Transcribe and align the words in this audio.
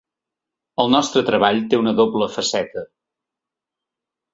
El 0.83 0.89
nostre 0.95 1.23
treball 1.29 1.61
té 1.75 1.81
una 1.83 1.95
doble 2.03 2.33
faceta. 2.41 2.89